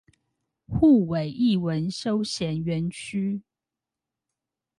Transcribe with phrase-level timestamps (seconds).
[0.65, 3.43] 滬尾藝文休閒園區